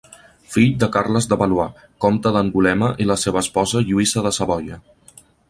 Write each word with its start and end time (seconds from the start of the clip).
Fill 0.53 0.69
de 0.83 0.87
Carles 0.95 1.27
de 1.33 1.37
Valois, 1.41 1.83
comte 2.05 2.31
d'Angulema 2.37 2.91
i 3.05 3.07
la 3.11 3.19
seva 3.25 3.45
esposa 3.47 3.85
Lluïsa 3.91 4.27
de 4.31 4.35
Savoia. 4.41 4.81